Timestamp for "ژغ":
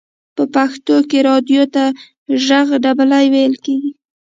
2.45-2.67